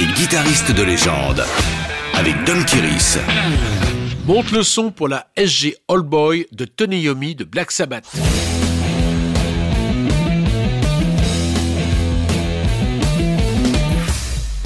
et 0.00 0.06
guitariste 0.18 0.72
de 0.72 0.82
légende 0.82 1.44
avec 2.14 2.34
Don 2.44 2.60
Kiris. 2.64 3.18
Monte 4.26 4.50
le 4.50 4.64
son 4.64 4.90
pour 4.90 5.06
la 5.06 5.28
SG 5.36 5.76
All 5.88 6.00
Boy 6.02 6.46
de 6.50 6.64
Tony 6.64 7.02
Yomi 7.02 7.36
de 7.36 7.44
Black 7.44 7.70
Sabbath. 7.70 8.04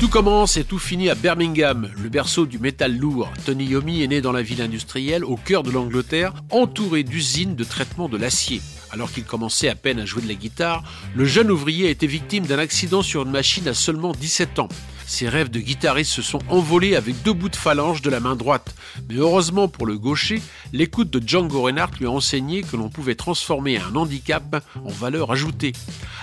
Tout 0.09 0.23
commence 0.25 0.57
et 0.57 0.65
tout 0.65 0.79
finit 0.79 1.11
à 1.11 1.15
Birmingham, 1.15 1.91
le 2.03 2.09
berceau 2.09 2.47
du 2.47 2.59
métal 2.59 2.97
lourd. 2.97 3.31
Tony 3.45 3.67
Yomi 3.67 4.03
est 4.03 4.07
né 4.07 4.23
dans 4.23 4.33
la 4.33 4.41
ville 4.41 4.63
industrielle, 4.63 5.23
au 5.23 5.37
cœur 5.37 5.63
de 5.63 5.71
l'Angleterre, 5.71 6.33
entouré 6.49 7.03
d'usines 7.03 7.55
de 7.55 7.63
traitement 7.63 8.09
de 8.09 8.17
l'acier. 8.17 8.63
Alors 8.91 9.13
qu'il 9.13 9.25
commençait 9.25 9.69
à 9.69 9.75
peine 9.75 10.01
à 10.01 10.07
jouer 10.07 10.23
de 10.23 10.29
la 10.29 10.33
guitare, 10.33 10.83
le 11.15 11.27
jeune 11.27 11.51
ouvrier 11.51 11.91
été 11.91 12.07
victime 12.07 12.47
d'un 12.47 12.59
accident 12.59 13.03
sur 13.03 13.25
une 13.25 13.31
machine 13.31 13.69
à 13.69 13.75
seulement 13.75 14.13
17 14.13 14.61
ans. 14.61 14.71
Ses 15.09 15.31
rêves 15.31 15.49
de 15.49 15.59
guitariste 15.59 16.13
se 16.13 16.21
sont 16.21 16.43
envolés 16.51 16.95
avec 16.95 17.23
deux 17.23 17.33
bouts 17.33 17.49
de 17.49 17.57
phalange 17.57 18.03
de 18.03 18.11
la 18.11 18.21
main 18.21 18.37
droite. 18.37 18.75
Mais 19.09 19.17
heureusement 19.17 19.67
pour 19.67 19.87
le 19.87 19.97
gaucher, 19.97 20.43
l'écoute 20.75 21.09
de 21.09 21.27
Django 21.27 21.63
Reinhardt 21.63 21.97
lui 21.99 22.05
a 22.05 22.11
enseigné 22.11 22.63
que 22.63 22.77
l'on 22.77 22.91
pouvait 22.91 23.15
transformer 23.15 23.79
un 23.79 23.97
handicap 23.97 24.63
en 24.85 24.91
valeur 24.91 25.33
ajoutée. 25.33 25.73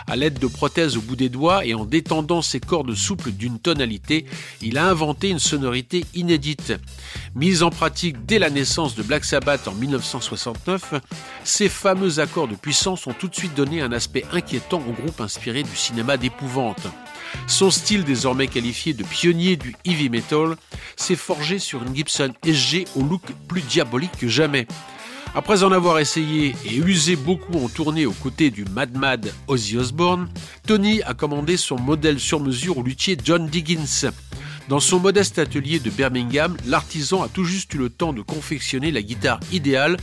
À 0.05 0.15
l'aide 0.15 0.37
de 0.37 0.45
prothèses 0.45 0.97
au 0.97 1.01
bout 1.01 1.15
des 1.15 1.29
doigts 1.29 1.65
et 1.65 1.73
en 1.73 1.83
détendant 1.83 2.43
ses 2.43 2.59
cordes 2.59 2.93
souples 2.93 3.31
d'une 3.31 3.57
tonalité, 3.57 4.27
il 4.61 4.77
a 4.77 4.87
inventé 4.87 5.29
une 5.29 5.39
sonorité 5.39 6.05
inédite. 6.13 6.73
Mise 7.35 7.63
en 7.63 7.69
pratique 7.69 8.25
dès 8.25 8.39
la 8.39 8.49
naissance 8.49 8.95
de 8.95 9.03
Black 9.03 9.25
Sabbath 9.25 9.67
en 9.67 9.73
1969, 9.73 10.93
ces 11.43 11.67
fameux 11.67 12.19
accords 12.19 12.47
de 12.47 12.55
puissance 12.55 13.07
ont 13.07 13.13
tout 13.13 13.27
de 13.27 13.35
suite 13.35 13.53
donné 13.53 13.81
un 13.81 13.91
aspect 13.91 14.23
inquiétant 14.31 14.81
au 14.87 14.93
groupe 14.93 15.19
inspiré 15.19 15.63
du 15.63 15.75
cinéma 15.75 16.15
d'épouvante. 16.15 16.87
Son 17.47 17.71
style 17.71 18.05
désormais 18.05 18.47
qualifié 18.47 18.93
de 18.93 19.03
pionnier 19.03 19.57
du 19.57 19.75
heavy 19.83 20.09
metal 20.09 20.55
s'est 20.95 21.17
forgé 21.17 21.59
sur 21.59 21.83
une 21.83 21.93
Gibson 21.93 22.31
SG 22.45 22.85
au 22.95 23.01
look 23.01 23.23
plus 23.49 23.61
diabolique 23.63 24.17
que 24.17 24.29
jamais. 24.29 24.65
Après 25.35 25.63
en 25.63 25.73
avoir 25.73 25.99
essayé 25.99 26.55
et 26.63 26.77
usé 26.77 27.17
beaucoup 27.17 27.57
en 27.59 27.67
tournée 27.67 28.05
aux 28.05 28.13
côtés 28.13 28.49
du 28.49 28.63
Mad 28.63 28.95
Mad 28.95 29.33
Ozzy 29.49 29.77
Osbourne, 29.77 30.29
Tony 30.65 31.01
a 31.03 31.13
commandé 31.13 31.57
son 31.57 31.77
modèle 31.77 32.21
sur 32.21 32.39
mesure 32.39 32.77
au 32.77 32.83
luthier 32.83 33.17
John 33.21 33.45
Diggins. 33.47 34.11
Dans 34.67 34.79
son 34.79 34.99
modeste 34.99 35.37
atelier 35.37 35.77
de 35.77 35.91
Birmingham, 35.91 36.57
l'artisan 36.65 37.21
a 37.21 37.27
tout 37.27 37.43
juste 37.43 37.71
eu 37.75 37.77
le 37.77 37.89
temps 37.91 38.13
de 38.13 38.23
confectionner 38.23 38.91
la 38.91 39.03
guitare 39.03 39.39
idéale 39.51 39.97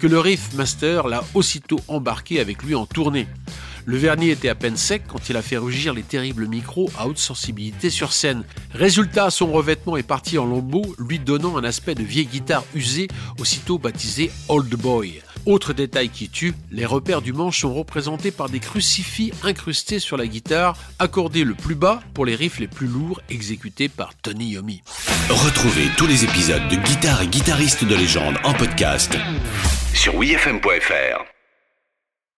que 0.00 0.08
le 0.08 0.18
Riff 0.18 0.54
Master 0.54 1.06
l'a 1.06 1.22
aussitôt 1.34 1.78
embarqué 1.86 2.40
avec 2.40 2.64
lui 2.64 2.74
en 2.74 2.84
tournée. 2.84 3.28
Le 3.84 3.96
vernis 3.96 4.30
était 4.30 4.48
à 4.48 4.56
peine 4.56 4.76
sec 4.76 5.04
quand 5.06 5.28
il 5.30 5.36
a 5.36 5.42
fait 5.42 5.56
rugir 5.56 5.94
les 5.94 6.02
terribles 6.02 6.48
micros 6.48 6.90
à 6.98 7.06
haute 7.06 7.18
sensibilité 7.18 7.90
sur 7.90 8.12
scène. 8.12 8.42
Résultat, 8.74 9.30
son 9.30 9.52
revêtement 9.52 9.96
est 9.96 10.02
parti 10.02 10.36
en 10.36 10.46
lambeaux, 10.46 10.96
lui 10.98 11.20
donnant 11.20 11.56
un 11.56 11.64
aspect 11.64 11.94
de 11.94 12.02
vieille 12.02 12.26
guitare 12.26 12.64
usée, 12.74 13.06
aussitôt 13.38 13.78
baptisé 13.78 14.32
Old 14.48 14.74
Boy. 14.74 15.22
Autre 15.48 15.72
détail 15.72 16.10
qui 16.10 16.28
tue, 16.28 16.52
les 16.70 16.84
repères 16.84 17.22
du 17.22 17.32
manche 17.32 17.62
sont 17.62 17.72
représentés 17.72 18.30
par 18.30 18.50
des 18.50 18.60
crucifix 18.60 19.32
incrustés 19.42 19.98
sur 19.98 20.18
la 20.18 20.26
guitare, 20.26 20.76
accordés 20.98 21.42
le 21.42 21.54
plus 21.54 21.74
bas 21.74 22.02
pour 22.12 22.26
les 22.26 22.34
riffs 22.34 22.58
les 22.58 22.68
plus 22.68 22.86
lourds 22.86 23.22
exécutés 23.30 23.88
par 23.88 24.14
Tony 24.14 24.50
Yomi. 24.50 24.82
Retrouvez 25.30 25.86
tous 25.96 26.06
les 26.06 26.22
épisodes 26.24 26.68
de 26.68 26.76
Guitare 26.76 27.22
et 27.22 27.28
guitaristes 27.28 27.86
de 27.86 27.94
légende 27.94 28.36
en 28.44 28.52
podcast 28.52 29.16
sur 29.94 30.16
wfm.fr. 30.16 31.37